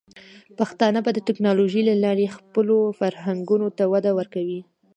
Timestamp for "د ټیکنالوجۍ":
1.13-1.81